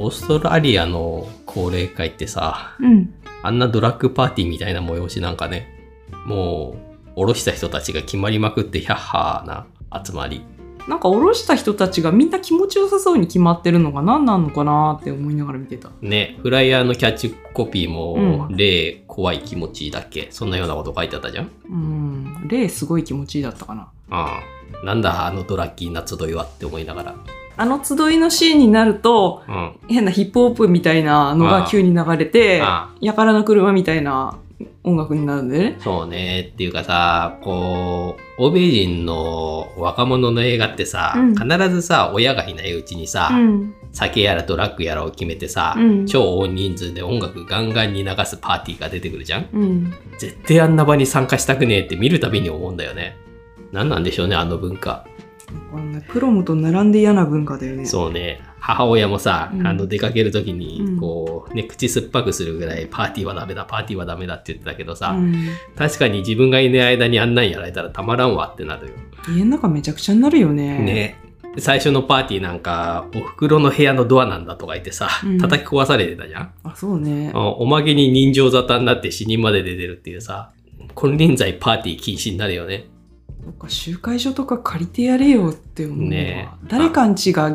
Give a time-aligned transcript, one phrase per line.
[0.00, 3.12] オーストラリアの高齢会ってさ、うん。
[3.42, 5.68] あんなドラッグパーティーみたいな催しなんかね、
[6.24, 6.74] も
[7.06, 9.66] う、おろした人たちが決まりまくって、ヒャッハーな
[10.02, 10.42] 集まり。
[10.88, 15.90] なんか下ろした人たちがみんな気持ちよさそうに決まってるのが何なのかなって思いながら見てた。
[16.00, 18.14] ね、フライヤーのキャッチコピーも、
[18.48, 22.48] うん霊、怖い気持ちだっけそんなようなこと書いてあったじゃんうん。
[22.48, 23.90] 例すごい気持ちいいだったかな。
[24.08, 24.40] あ
[24.82, 24.86] あ。
[24.86, 27.14] なんだ、あのドラッキーな集いはって思いながら。
[27.60, 29.78] あの集いのシーンになると、うん。
[29.86, 34.38] 変なヒップホップみたいなのが急に流れて、あやからの車みたいな
[34.82, 35.76] 音楽になるんでね。
[35.80, 36.52] そうね。
[36.54, 43.74] っていうかさ、こう、欧米人の若者の映画ってさ、うん必ずさ、親がいないうちにさ、うん。
[43.92, 49.92] 酒やらドラッグやらを決めてさ、うん超大人数で音楽ガンガンに流すパーティーが出てくるじゃん。
[50.16, 53.18] 絶対あんな場に参加したくねえって見るたびに思うんだよね。
[53.70, 55.04] 何なんでしょうね、あの文化。
[56.08, 57.86] プロムと並んで嫌な文化だよね。
[57.86, 58.40] そうね。
[58.60, 65.48] 母親もさ、うんあの出かけるときにうん、こう、ね、口酸っぱくするぐらい、パーティーはダメだ、パーティーはダメだって言ってたけどさ、うん。
[65.76, 68.92] 確かに自分がいない間にあんなんやられたらたまらんわってなるよ。
[69.28, 70.78] 家の中めちゃくちゃになるよね。。
[70.78, 71.16] ね。
[71.58, 77.32] 最初のパーティーなんか、お袋の部屋のドアなんだとか言ってさ、うん叩き壊されてたじゃん、あ、そうね。
[77.34, 80.52] おまけに人情沙汰になって死人まで出てるっていうさ、
[80.94, 82.86] 金輪際パーティー禁止になるよね。
[83.44, 86.08] そっか集会所とか借りてやれよって思うわ。
[86.08, 87.50] ねえ誰かんちが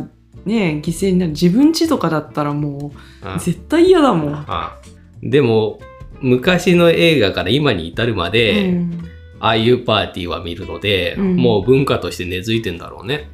[0.45, 1.31] ね、犠牲になる。
[1.31, 2.91] 自分ちとかだったらも
[3.23, 4.33] う絶対嫌だもん。
[4.47, 4.77] あ
[5.21, 5.79] でも、
[6.21, 9.01] 昔の映画から今に至るまで、うん
[9.37, 13.29] ああいうパーティーは見るので、うんもう文化として根付いてんだろうね。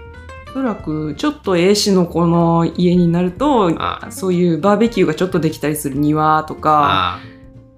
[0.49, 7.19] おそらく、ちょっと A 氏の子の家になると、あそういうバーベキューがちょっとできたりする庭とか、あ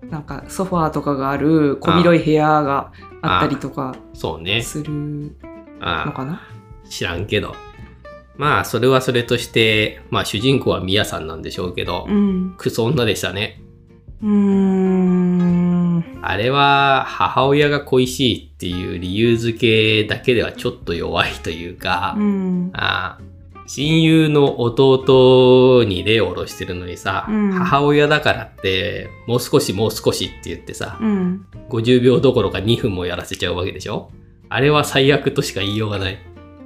[0.09, 2.91] なんかソファーとかがある小広い部屋が
[3.23, 4.61] あったりとかあそうね。
[4.61, 5.29] するの
[5.79, 6.33] あかな？
[6.33, 7.55] あ知らんけど。
[8.35, 12.55] まあ、それはそれとして、まあ、主人公はミヤさんなんでしょうけど、うん。
[12.57, 13.61] クソ女でしたね。
[14.23, 16.03] うーん。
[16.23, 22.71] あれは、母親が恋しいっていう理由付けだけではちょっと弱いというか、うん。
[22.73, 23.23] ああ
[23.65, 31.45] 親友の弟に霊を下ろしてるのにさ、うん母親だからって、もう少しもう少しって言ってさ、うん。
[31.69, 34.11] 50秒どころか2分もやらせちゃうわけでしょ？
[34.49, 36.17] あれは最悪としか言いようがない。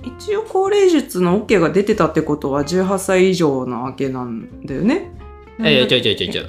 [0.03, 5.12] 一応高齢術の OK が出てたってことは18歳以上なわけなんだよね。
[5.59, 6.46] いやいや、ちょいちょいちょいちょい。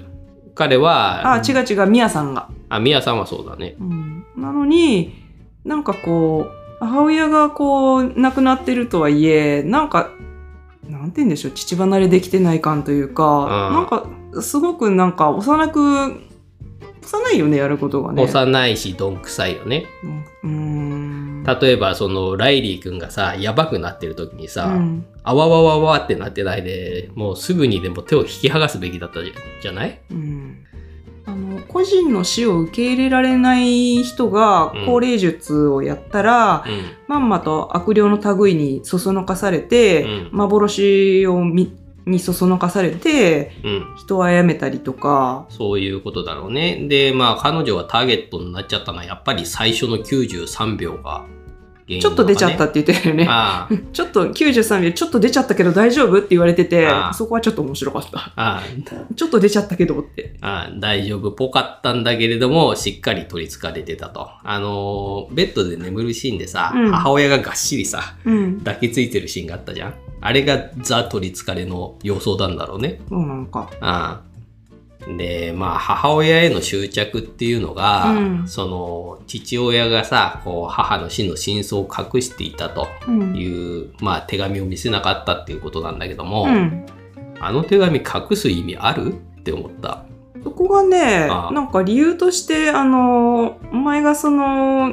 [0.54, 2.48] 彼は、あ、違う違う、ミヤさんが。
[2.68, 3.76] あ、ミヤさんはそうだね。
[3.78, 4.24] うん。
[4.36, 5.14] なのに、
[5.64, 10.10] なんかこう、母親がこう、亡くなってるとはいえ、なんか、
[10.88, 15.80] なんて言うんでしょう、父離れできてない感というか、うんなんか、すごくなんか幼く、
[17.02, 18.22] 幼いよね、やることがね。
[18.22, 19.86] 幼いし、どんくさいよね。
[20.42, 21.44] うーん。
[21.44, 30.00] 例えば、その、ライリー君がさ、やばくなってる時にさ、うんあわわわわってなってないで、もうすぐにでも手を引き剥がすべきだったじゃない？
[30.10, 30.64] うん
[31.68, 36.82] 個人の死を受け入れられない人がうん高齢術をやったら、うん。
[37.06, 41.76] まんまと悪霊の類にそそのかされて、うん幻をみ
[42.06, 43.96] にそそのかされてうん。
[43.96, 46.86] 人を殺めたりとか、そういうことだろうね。
[46.88, 51.26] で、まあ、彼女がターゲットになっちゃったのは、やっぱり最初の93秒が
[51.88, 53.28] ちょっと出ちゃったっって言ってたよね。
[53.92, 58.62] ちょっと93秒ちょっと出ちゃったけど大丈夫って言われててそこはちょっと面白かった。
[59.14, 60.34] ちょっと出ちゃったけどって。
[60.78, 64.28] 大丈夫っぽかったんだけれども、しっかり取り憑かれてたと。
[64.44, 68.58] あのー、ベッドで眠るシーンでさ、うん母親ががっしりさ、うん。
[68.58, 69.94] 抱きついてるシーンがあったじゃん。
[70.20, 73.00] あれがザ取り憑かれの様相なんだろうね。
[73.08, 73.70] そうなのか。
[73.80, 74.28] ああ
[75.16, 83.34] で、まあ、母親への執着っていうのが、うんその、父親がさ、こう、母の死の真相を隠していたとうん。
[83.34, 83.46] い
[83.84, 86.86] う、まあ、手紙を見せなかったっていうことなんだけども、うん。
[87.40, 89.14] あの手紙隠す意味ある？
[89.14, 90.04] って思った。
[90.42, 94.90] そこがね、なんか理由として、あの、お前がその、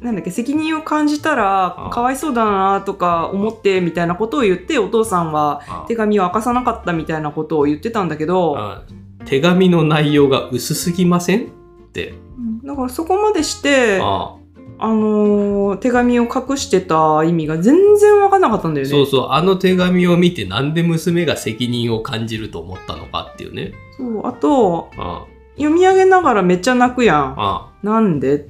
[0.00, 8.82] なんだっけ、責任を感じたあらあ、かわいそうだなとか思って、みたいなことを言って、お父さんはあ手紙を明かさなかったみたいなことを言ってたんだけど、あ
[9.24, 11.46] 手紙の内容が薄すぎません？
[11.46, 11.48] っ
[11.92, 12.14] て。
[12.38, 14.36] うんだからそこまでして、あ
[14.78, 18.90] あの、手紙を隠してた意味が全然わかんなかったんだよね。
[18.90, 23.72] そうそう、あの手紙を見てなんで娘が責任を感じると思ったのかっていうね。
[23.96, 27.34] そうあと、あ読み上げながらめっちゃ泣くやん。
[27.38, 28.36] あなんで？
[28.36, 28.48] っ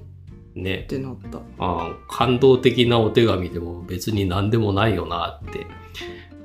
[0.54, 0.86] ね。
[0.88, 1.40] てなった。
[1.58, 5.66] あ感動的なお手紙でも別に何でもないよなって。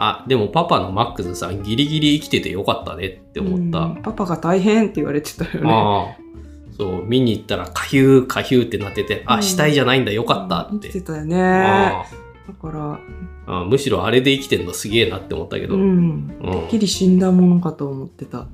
[0.01, 3.79] あ、でもパパのマックスさんギリギリ生きててよかったねって思った。
[3.79, 6.17] うんパパが大変って言われてたよね。
[6.77, 11.01] そう、見に行ったらカヒューカヒューってなってて、あ、うん死体じゃないんだよかったって言って。
[11.01, 11.37] たよね。
[11.41, 12.05] あ
[12.47, 12.99] だから、
[13.47, 15.75] あむしろあれで生きてんのすげえなって思ったけど。
[15.75, 16.27] ううん。
[16.27, 16.27] ん。
[16.29, 18.47] てっきり死んだものかと思ってた。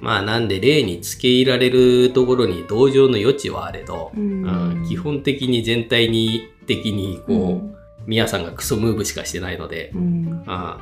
[0.00, 4.86] まあなんで例に付け入れられるところに同情の余地はあれど、ううんん。
[4.88, 7.73] 基本的に全体に的にこう、
[8.04, 10.44] うんミヤさんがクソムーブしかしてないので、うん。
[10.46, 10.78] あ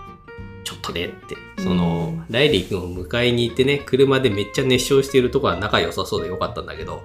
[0.65, 2.25] ちょっとねって、その、うん。
[2.31, 7.03] ライリー君を迎えに行ってね、車でめっちゃ熱唱しているとこは仲良さそうでよかったんだけど、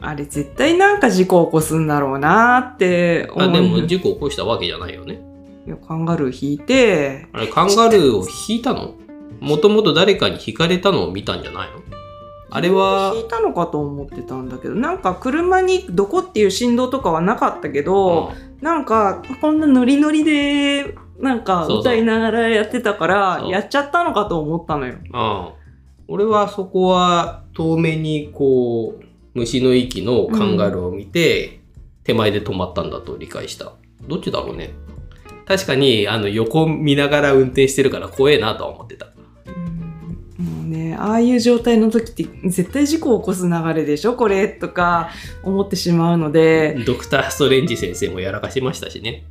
[0.00, 3.48] あれ絶対なんか事故起こすんだろうなって思う。
[3.48, 5.20] あでも事故起こしたわけじゃないよね。
[5.66, 8.94] いやカンガルー引いて、あれ、カンガルーを引いたの？
[9.40, 11.80] もともと誰かに引かれたのを見たんじゃないの？
[12.48, 24.94] あれは引いたのかと思ってたんだけど、なんか車にどこっていう振動とかはなかったけど、なんかこんなノリノリで、なんか歌いながらやってたから、やっちゃったのかと思ったのよ。
[25.12, 25.48] うん。
[26.08, 29.04] 俺はそこは遠目にこう、
[29.34, 31.60] 虫の息のカンガルーを見て、
[32.04, 33.72] 手前で止まったんだと理解した。
[34.06, 34.70] どっちだろうね。
[35.46, 39.08] 確かに、あの、横見ながら運転してるから怖えなとは思ってた。
[40.96, 44.14] ああいう状態の時って絶対事故を起こす流れでしょ？
[44.14, 45.10] これとか
[45.42, 49.24] 思ってしまうので、ドクター・ストレンジ先生もやらかしましたしね。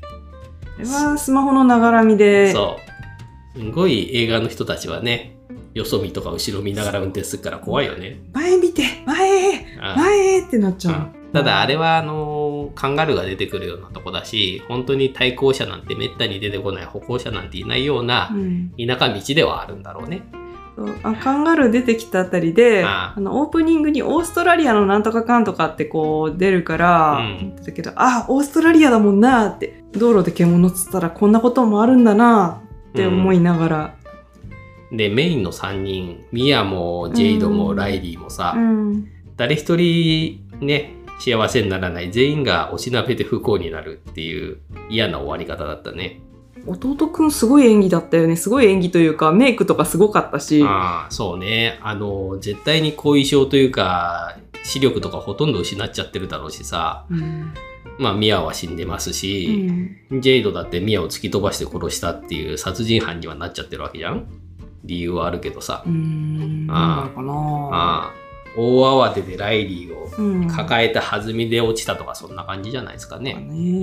[0.78, 2.78] これはスマホのながらみで、そ
[3.56, 3.60] う。
[3.60, 5.38] すごい映画の人たちはね、
[5.74, 8.20] よそ見とか後ろ見ながら運転するから怖いよね。
[8.34, 10.94] 前見て前へあ前へってなっちゃう。
[10.94, 20.22] うんただあれはあのカンガルーが出てくるようなとこだし本当に対向車なんてめったに出てこない歩行者なんていないようなうん田舎道ではあるんだろうね。
[20.32, 20.45] そう
[21.04, 27.38] あカンガルー出てきたあたりでああのオープニングにオーストラリアのなんとかかんとかってこう出るから、うん。
[27.38, 33.96] 思ってたけどあオーストラリアだもんなって道路で獣つったらこんなこともあるんだなって思いながら、
[34.92, 39.08] でメインの3人ミアもジェイドもライリーもさ、うん。
[39.38, 42.12] 誰一人ね幸せにならない。
[42.12, 46.22] 全員がおしなべて不幸になるっていう嫌な終わり方だったね。
[46.68, 48.36] 弟くんすごい演技だったよね。
[48.36, 50.64] すごい演技というかメイクとかすごかったし。
[50.64, 51.80] ああそうね。
[51.82, 57.06] あの絶対に後遺症というか視力とかほとんど失っちゃってるだろうしさ。
[57.10, 57.54] うん。
[58.00, 59.68] まあミアは死んでますうし、
[60.12, 60.22] ん。
[60.22, 64.28] ジェイドだってミアを突き飛ばして殺したっていう殺人犯にはなっちゃってるわけじゃん。
[64.84, 65.84] 理由はあるけどさ。
[65.86, 66.68] うん。
[66.70, 68.14] あああ
[68.58, 70.48] 大慌てでライリーをうん。
[70.48, 73.36] 抱えた弾みで落ちたとかそんな感じじゃないですかね。
[73.36, 73.40] ね。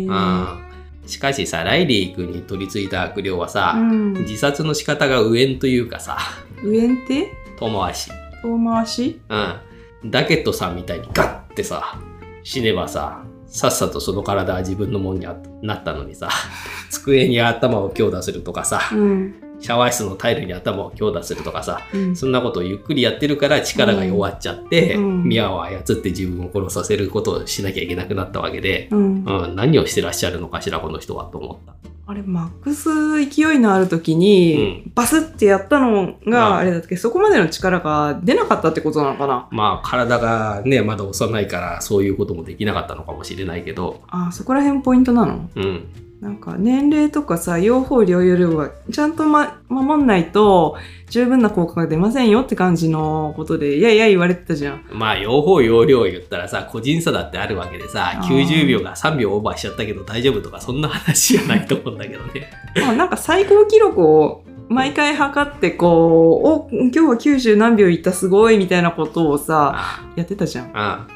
[0.07, 0.73] うん
[1.07, 6.19] しかしさ、ライリー君に取り付いた悪霊はさ、うん自殺の仕方が無縁というかさ、
[6.63, 8.11] 上ん手遠回し。
[8.43, 9.21] 遠回し？
[9.29, 10.11] うん。
[10.11, 11.99] ダケットさんみたいにガッてさ、
[12.43, 15.27] 死ねばさ、さっさとその体は自分のもんに
[15.63, 16.29] なったのにさ、
[16.91, 22.17] 机に頭を強打するとかさ、うんシャワー室のタイルに頭を強打するとかさ、うん。
[22.17, 25.25] そんなことをゆっくりやってるから力が弱っちゃって、うん。
[25.25, 29.25] ミアを操って自分を殺させることをしなきゃいけなくなったわけで、うん。
[29.25, 31.75] うん、何をしてらっしゃるのかしら、この人はと思った。
[32.05, 36.97] あれマックス勢いのある時に、バスってやったのうんがあれだったけ？
[36.97, 39.49] ど、そこまでの力が出なかったってことなのかな？
[39.53, 45.49] まあ、体がね、まだ幼いから、そういうこともできなかったのかもしれないけど、あそこら辺ポイントなの？
[45.55, 45.87] うん。
[46.23, 50.77] なんか年齢とかさ用法療養量はちゃんと、ま、守んないと
[51.11, 54.85] 十分な効果が出ませんよって感じのことでいやいや言われてたじゃん。
[54.93, 62.53] まあ、用法用量言ったらさ、個人差だってあるわけでさ、あー90秒が3秒オーバーしちゃったけど大丈夫とか、そんな話じゃないと思うんだけどね。
[62.77, 70.71] ま あなんか最高記録を毎回測ってこうお今日は90何秒いったすごいみたいなことをさあやってたじゃん。
[70.73, 71.09] あ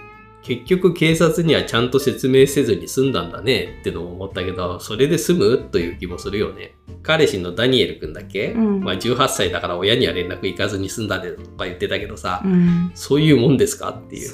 [0.47, 6.77] 結局警察にはちゃんと説明せずに済んだんだねってのも思ったけど、それで済むという気もするよね。
[7.03, 13.91] 彼氏のダニエル君だっけ、うんまあ18歳だから親には連絡行かずに済んだでとか言ってたけどさ、うんそういうもんですか？
[13.91, 14.31] っていう。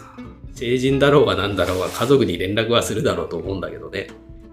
[0.52, 4.08] 成人だろうがなんだろうが家族に連絡はするだろうと思うんだけどね。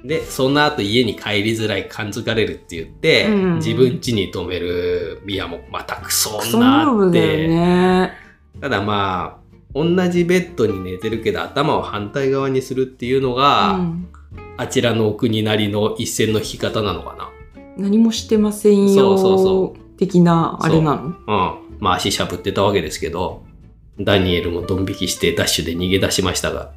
[0.06, 7.48] で、そんな後家に帰りづらい、感づかれるって言って、うん自分家に止めるミヤもまたクソクソ女ムーブだよって。
[7.50, 8.14] ね。
[8.62, 9.39] ただまあ、
[9.74, 14.08] 同じベッドに寝てるけど頭を反対側にするっていうのが、うん
[14.58, 17.30] あちらのお国なりの一線の引き方なのかな。
[17.78, 21.04] 何もしてませんよそうそうそ的なあれなの？
[21.06, 21.16] うん。
[21.80, 23.46] まあ足しゃぶってたわけですけど、
[24.02, 26.74] ダニエルもドン引きしてダッシュで逃げ出しましたが。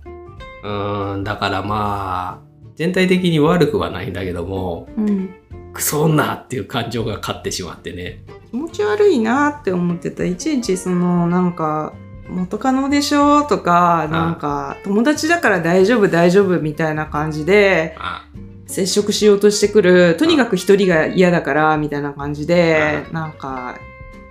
[0.63, 5.35] うーん、だからまあ、全体的に悪くはないんだけども、うん
[5.73, 8.23] クソ女っていう感情が勝ってしまってね。
[8.53, 11.95] 気持ち悪いなって思ってたいちいちそのなんか
[12.29, 13.43] 元カノでしょ？
[13.45, 18.27] とかなんか友達だから大丈夫大丈夫みたいな感じであ。
[18.67, 23.77] 接触しようとしてくるとにかく一人が嫌だからみたいな感じでなんか、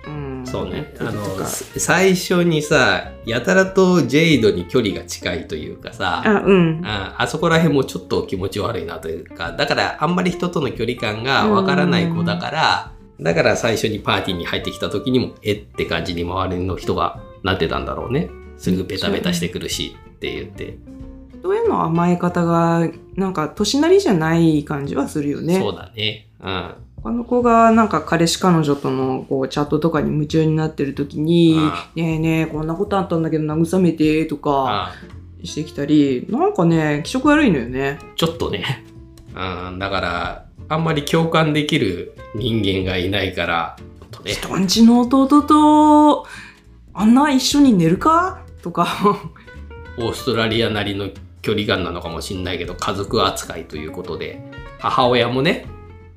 [0.04, 0.92] うん、そうね。
[0.98, 1.22] あの、
[1.76, 6.82] 最初にさ、やたらとジェイドに距離が近いというかさ、あ、うん。
[6.84, 18.30] ああそこら辺もちょっと気持ち悪いなというか、だからあんまり人との距離感がわからない子だから、だから最初にパーティーに入ってきた時にも、えって感じに周りの人がなってたんだろうね。
[18.56, 20.78] すぐベタベタしてくるしって言って。
[21.38, 25.58] 人への甘え方が、なんか、年なりじゃない感じはするよね。
[25.58, 26.28] そうだね。
[26.40, 26.74] うん。
[27.02, 34.94] 他の子がなんか彼氏彼女とのこうチャットとかに夢中になってる時にあ「ねえねえこんなことあったんだけど慰めて」とかあ
[35.42, 37.98] してきたりなんかね気色悪いのよね。
[38.14, 38.84] ちょっとね。
[39.34, 43.76] うん、だから、あんまり共感できる人間がいないから、
[44.24, 44.32] ね。
[44.32, 46.26] 人んちの弟と
[46.94, 48.44] あんな一緒に寝るか？
[48.62, 48.86] とか。
[49.98, 51.08] オーストラリアなりの
[51.42, 54.40] 距離感なのかもしれないけど家族扱いということで
[54.78, 55.66] 母親もね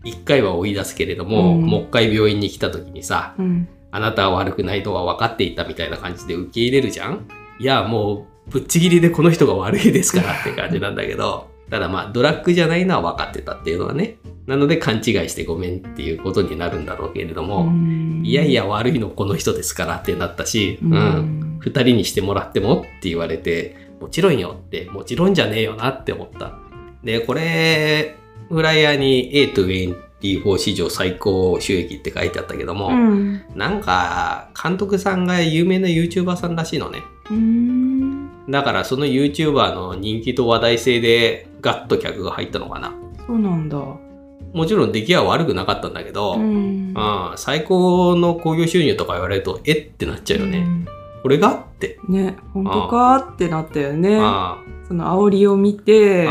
[0.04, 1.62] 一回は追い出すけれども、うん。
[1.64, 3.68] もう一回病院に来た時にさうん。
[3.92, 7.28] あなたは悪くないとは分かっていたみたいな感じで受け入れるじゃん？
[7.60, 14.18] いやもうぶっちぎりでこの人が悪いですからって感じなんだけどただまあドラッグじゃないのは分かってたっていうのはね。
[14.48, 18.22] なので勘違いしてごめんっていうことになるんだろうけれども、うん。
[18.24, 20.94] いやいや悪いのこの人ですからってなったし、ううん。
[20.94, 26.60] ん二人にしてもらってもって言われて、もちろんよって、もちろんじゃねえよなって思った。
[27.04, 28.16] で、これ、
[28.50, 29.32] フライヤーに
[30.22, 33.44] A24 史上最高収益って書いてあったけども、うん。
[33.56, 37.00] なんか、監督さんが有名な YouTuber さんらしいのね。
[38.48, 42.94] うんだからその YouTuber の人気と話題性でガッと客が入ったのかな。
[43.26, 43.78] そうなんだ。
[44.54, 50.66] もちろん出来は悪くなかったんだけど、ううんん最高の興行収入とか言われると、えってなっちゃうよね。
[51.24, 52.00] これがって。
[52.08, 54.20] ね本当かってなったよね。
[54.22, 56.28] あその煽りを見て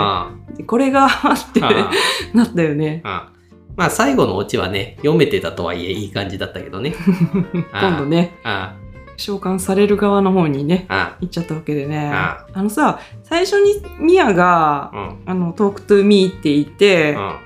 [0.67, 1.11] これがっ
[1.53, 1.91] てああ
[2.33, 3.03] なったよね。
[3.05, 3.31] あ
[3.77, 6.95] まあ最後のオチはね、読めてたとはいえいい感じだったけどね。
[7.75, 8.77] 今度ね、あ
[9.17, 12.11] 召喚される側の方にね、あ、行っちゃったわけでね。
[12.13, 12.47] あ。
[12.53, 17.37] あのさ、最初にミヤが、うん、あの、 Talk to me って言ってう、ん、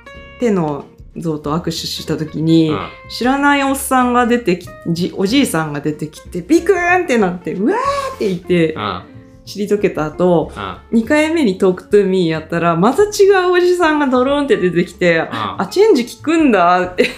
[0.41, 0.85] 手の
[1.17, 2.89] 像と握手した時に、うん。
[3.11, 9.03] 知らないおっさんが出てきじおじいさんが出てきてビクーンってなってうわーって言ってうん、
[9.49, 15.69] 退けた後うん、2回目に Talk to me やったらまた違うおじさんがドローンって出てきてあ。
[15.71, 17.09] チェンジ効くんだって。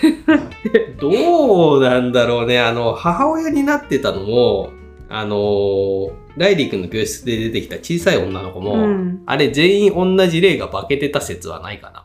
[1.01, 2.61] どうなんだろうね。
[2.61, 4.71] あの、母親になってたのも、
[5.09, 9.23] あの、ライリー君の病室で出てきた小さい女の子も、うん。
[9.27, 12.05] あれ全員同じ霊が化けてた説はないかな。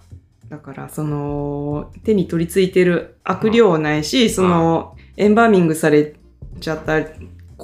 [0.50, 6.14] だからその手に取り付いてる悪霊はないしそのエンバーミングされ
[6.60, 7.02] ちゃった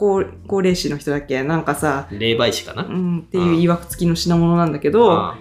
[0.02, 1.44] 高高齢士の人だっけ？
[1.44, 2.86] なんかさ、霊媒師かな？
[2.86, 5.38] うん、っていう曰く付きの品物なんだけど、あ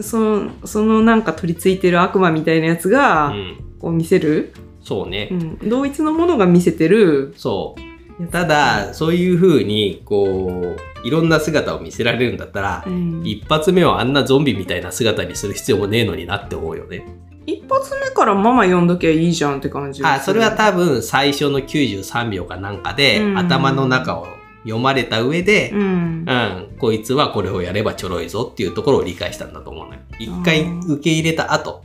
[0.00, 3.76] そのそのなんか取り付いてる悪魔みたいなやつあが、うん。
[3.80, 4.52] こう見せる、
[4.82, 5.28] そうね。
[5.32, 7.32] うん、同一のものが見せてる？
[7.38, 7.74] そ
[8.20, 8.26] う。
[8.26, 17.06] ただ、そういう風に、こう、いろんな姿を見せられるんだったらう、ん一発目はあんなゾンビみたいな姿にする必要もねえのになって思うよね。
[17.46, 24.26] 一発目からママ呼んどきゃいいじゃんって感じあ、それは多分最初の93秒かなんかで、うん頭の中を
[24.62, 30.00] 読まれた上で、うんうん、こいつはこれをやればちょろいぞっていうところを理解したんだと思うのよ。
[30.18, 31.82] 一回受け入れた後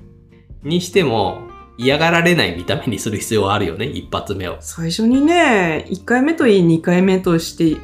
[0.63, 1.47] にしても、
[1.79, 4.57] 嫌がられない見た目にする必要はあるよね、一発目を。
[4.59, 7.79] 最初にね1回目といい2回目として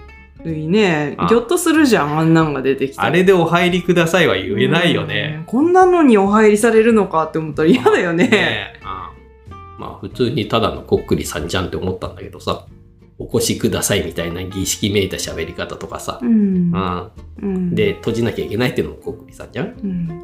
[0.45, 1.15] いいね。
[1.17, 1.27] あ。
[1.27, 3.07] ぎょっとするじゃんあんなんが出てきたら。
[3.07, 5.37] あれでお入りくださいは言えないよね。
[5.39, 5.45] うん。
[5.45, 8.27] こんなのにお入りされるのかって思ったら嫌だよね。
[8.27, 8.73] ね。
[9.79, 12.65] まあ普通にただのこっくりさんじゃんって思ったんだけどさ、
[13.19, 16.71] お越しくださいみたいな儀式めいた喋り方とかさ、うん。
[16.71, 17.75] うん、うん。
[17.75, 20.23] で閉じなきゃいけないっていうのもこっくりさんじゃん、うん。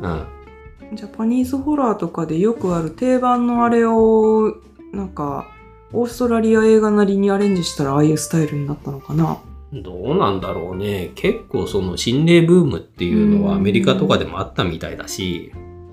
[0.92, 4.56] うん、ジャパニーズホラーとかでよくある定番のあれを
[4.92, 5.48] なんか
[5.92, 9.40] オーストラリア映画なりにアレンジしたらああいうスタイルになったのかな
[9.74, 11.12] どうなんだろうね。
[11.16, 15.52] 結構その心霊ブームっていうのはアメリカとかでもあったみたいだし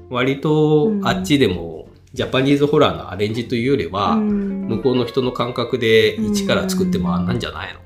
[0.08, 4.68] 割とあっちでもジャパニーズホラーのアレンジというよりは、うん。
[4.68, 7.76] 向こうの人の感覚で一から作ってもあんなんじゃない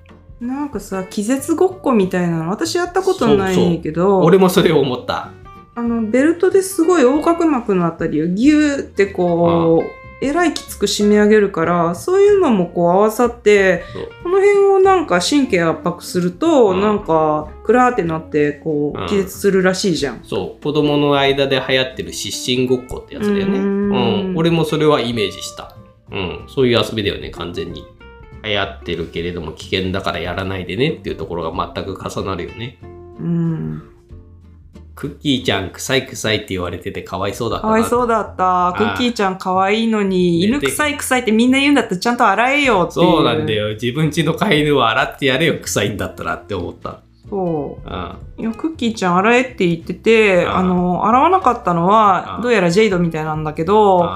[0.41, 4.21] の、なんかさ気絶ごっこみたいなの私やったことないけど。
[4.21, 5.33] 俺もそれを思った。
[5.75, 13.85] あのベルトですごい横隔膜のあたりをギューってこうえらいきつく締め上げるからそういうのもこう合わさって
[14.23, 20.21] この辺をなんか神経圧迫すると、うんなんかクラーってなってこうんう気絶するらしいじゃん。
[20.25, 23.59] そう、子供の間で流行ってる失神ごっこってやつだよね。
[23.59, 24.37] ううんん。
[24.37, 25.77] 俺もそれはイメージした。
[26.11, 26.45] うん。
[26.49, 27.85] そういう遊びだよね、完全に。
[28.43, 32.79] 流行ってるけれども危険だからやらないでねっていうところが全く重なるよね。
[33.21, 33.83] うん
[35.01, 37.73] クッキーちゃん臭い臭いって言われててかわいそうだったかな。
[37.73, 38.75] わいそうだった。
[38.77, 43.07] クッキーちゃん可愛いのに、ね犬臭い臭いってみんな言うんだったらちゃんと洗えよっていう。
[43.07, 43.55] そうなんだ。
[43.55, 43.73] よ。
[43.73, 47.01] 自分家の飼い犬は洗ってやれよ、臭いんだったらって思った。
[47.31, 47.89] そう。
[47.89, 48.17] うん。
[48.37, 54.07] いや、クッキーちゃん洗えって言ってて、あの、洗わなかったのはどうやらジェイドみたいなんだけど、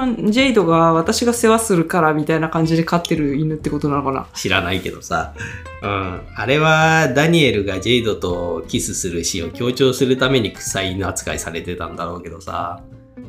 [0.00, 4.26] あなんジェイドが私が世話するからみたいな感じで飼ってる犬ってことなのかな。
[4.34, 5.34] 知らないけどさ。
[5.82, 6.20] うん。
[6.34, 12.80] あれは、ダニエルがジェイドとキスするシーンを強調するために臭い犬扱いされてたんだろうけどさ。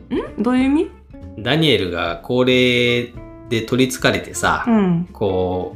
[0.10, 0.41] ん？
[0.41, 0.91] どういう意味？
[1.39, 3.13] ダニエルが高齢
[3.50, 5.10] で取り憑かれてさ、うん。
[5.12, 5.75] こ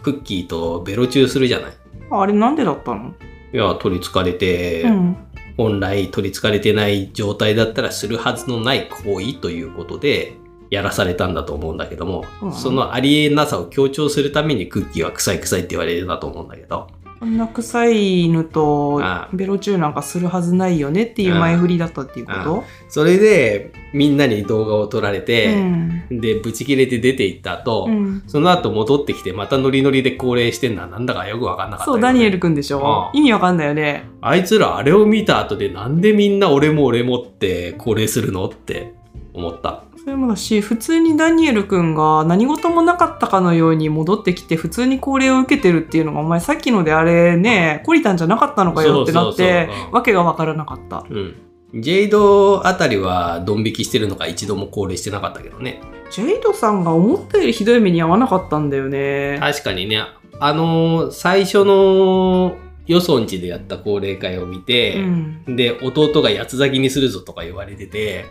[0.00, 1.72] う、クッキーとベロチューするじゃない？
[2.10, 3.14] あれなんでだったの？
[3.52, 5.16] いや、取り憑かれて、うん。
[5.58, 10.36] 本来取り憑かれてない状態だったらするはずのない行為ということで、
[10.70, 12.52] やらされたんだと思うんだけども、うん。
[12.52, 16.86] そのありえなさを強調するためにクッキーは臭い臭いって言われてたと思うんだけど、
[17.20, 22.64] こんな臭い犬とああベロチューなんかするはずないよねっていう前振りだったっていうこと？
[22.88, 26.20] それでみんなに動画を撮られうて、ん。
[26.20, 28.22] で、ブチ切れて出て行った後、うん。
[28.26, 32.86] その後戻ってきてまたノリノリで高齢してんのはなんだかよくわかんなかったそう、ダニエルくんでしょ？
[32.86, 34.04] ああ意味わかんないよね。
[34.20, 38.46] あいつらあれを見た後でなんでみんな俺も俺もって高齢するの？
[38.46, 38.94] って
[39.34, 39.84] 思った。
[39.98, 51.04] それもだし、普通にダニエルくんが何事もなかったかのように戻ってきて、普通に高齢を受けてるっていうのが、お前さっきのであれね、懲りたんじゃなかったのかよってなってわけがわからなかった。
[51.08, 51.34] うん。
[51.74, 55.80] ジェイドあたりはドン引きしてるのか一度も高齢してなかったけどね。
[56.10, 59.36] ジェイドさんが思ったよりひどい目に遭わなかったんだよね。
[59.40, 60.02] 確かにね、
[60.40, 65.56] あのー最初のよそんちでやった高齢会を見うて、ん。
[65.56, 68.24] で、弟が八つ咲きにするぞとか言われてて、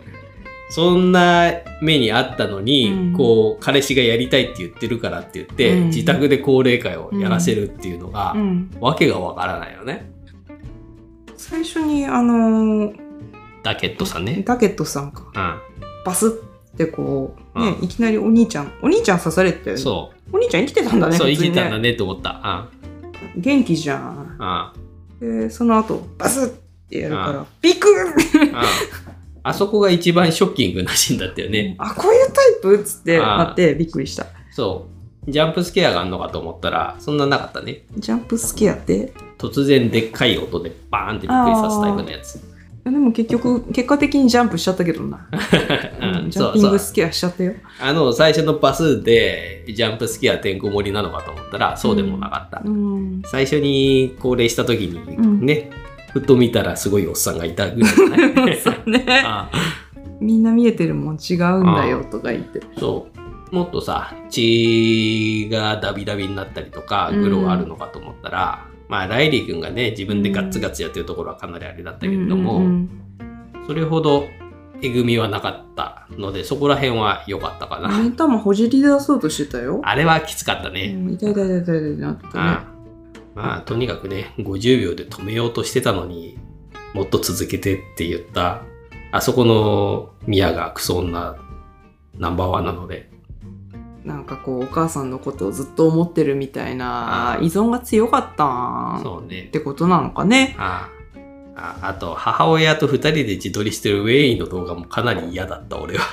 [0.70, 8.70] そんな目にあったのに、うんこう、彼氏がやりたいって言ってるからって言って、うん自宅で高齢会をやらせるっていうのが、うん。
[8.80, 10.10] わけがわからないよね。
[11.36, 13.08] 最初に、あのー
[13.62, 14.42] ダケットさんね。
[14.46, 15.24] ダケットさんか。
[15.34, 15.60] うん。
[16.04, 21.10] バスってこう、ねう、いきなりお兄ちゃん、お兄ちゃん刺されて、そお兄ちゃん生きてたんだう。
[21.10, 22.68] ね、そう、普通に生きたんだねって思った。
[23.36, 24.72] 元気じゃん。
[25.20, 26.48] で、その後、バスっ
[26.88, 31.74] てやるから、ビクッうんあそこが一番ショッキングなシーンだったよね。
[31.78, 32.76] あ、こういうタイプ？
[32.76, 34.26] っつってああなってびっくりした。
[34.50, 34.86] そ
[35.26, 35.30] う。
[35.30, 37.82] ジャンプスケアがあんのかと思ったら、そんななかったね。
[37.96, 39.12] ジャンプスケアって？
[39.36, 42.40] 突然でっかい音でバーンってびっくりさすタイプのやつ。
[42.84, 45.28] でも結局、結果的にジャンプしちゃったけどな。
[46.22, 47.52] うんジャンピングスケアしちゃったよ。
[47.82, 52.62] あの、最初のパスでジャンプスケアてんこ盛りなのかと思ったら、そうでもなかった。
[52.64, 53.22] うん。
[53.26, 55.70] 最初に高齢した時にんね、
[56.12, 58.08] ふと見たらすごいおっさんがいたぐらいじゃ
[58.44, 58.56] ない？
[58.60, 59.04] そうね。
[59.24, 59.50] あ
[60.20, 62.60] みんな見えてるもん違うんだよとか言って。
[62.78, 63.06] そ
[63.52, 63.54] う。
[63.54, 72.90] もっとさ、血がダビダビになったりとか、グロがあるのかと思ったら、まあ、ライリー君がね、自分でガッツガツやってるところはかなりあれだったけれども、うんうん
[73.66, 74.24] それほど
[74.80, 77.82] えぐみはなかったので、そこら辺は良かったかうん。
[77.82, 77.98] な。
[77.98, 79.80] 目ん玉ほじり出そうとしてたよ。
[79.84, 80.86] あれはきつかったうね。
[80.94, 82.32] ん、痛い痛い痛い痛いなってたね。
[82.34, 82.64] あ
[83.38, 86.36] まあ、とにかくね、50秒で止めようとしてたのに、
[86.92, 88.62] もっと続けてって言った、
[89.12, 91.36] あそこのミヤがクソ女
[92.18, 93.08] ナンバーワンなので、
[94.04, 99.42] なんかこう、お母さんのことをずっと思ってるみたいなあ依存が強かったっそうね。
[99.52, 100.56] てことなのかね？
[100.58, 100.88] あ
[101.54, 106.04] ああと、母親と二人で自撮りしてるウェインの動画もかなり嫌だった、俺は。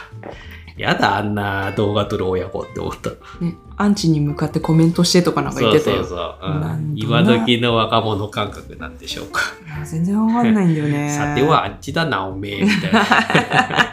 [0.77, 3.11] やだ、あんな動画撮る親子って思った。
[3.43, 5.97] ね、アンチに向かってコメントしてとかなんか言ってたよ。
[5.97, 6.51] そうそうそう。
[6.51, 9.41] うん今時の若者感覚なんでしょうか。
[9.85, 11.09] 全然わかんないんだよね。
[11.11, 13.03] さてはあっちだな、おめえ、みたいな。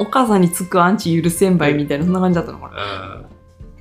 [0.00, 3.16] お母さんにつくアンチ許せんばいみたいな、そんな感じだったのかな。
[3.16, 3.22] うん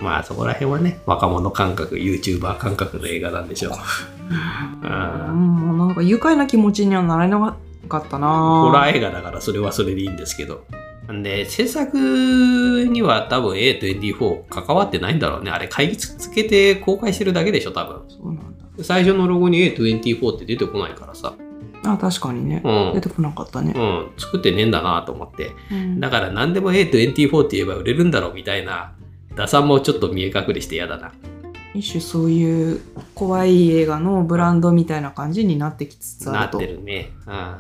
[0.02, 3.74] まあそこら辺はね、若者感覚、YouTuber 感覚の映画なんでしょう。
[4.84, 7.56] うん、なんか愉快な気持ちにはなれな
[7.88, 10.66] かったなホラー映画だからそれはそれでいいんですけど。
[11.12, 11.98] んで、制作
[12.90, 15.52] には多分 A24 関わってないんだろうね。
[15.52, 18.02] あれ、会議つけて公開してるだけでしょ、多分。
[18.10, 18.84] そうなんだ。
[18.84, 21.34] 最初のロゴに A24 って出てこないからさ。
[21.84, 22.62] あ、確かにね。
[22.64, 23.74] うん出てこなかったね。
[23.76, 25.52] うん、作ってねえんだなと思って。
[25.72, 28.94] うんだから何でも A24 って言えば売れるんだろうみたいな、
[29.36, 31.12] 打算もちょっと見え隠れして嫌だな。
[31.74, 32.82] 一種そういう
[33.16, 36.60] 怖い映画のブランドみたいな感じになってきつつあると。
[36.60, 37.12] なってるね。
[37.26, 37.56] うん。